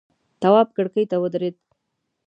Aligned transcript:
تواب 0.41 0.67
کرکۍ 0.75 1.05
ته 1.11 1.15
ودرېد. 1.21 1.55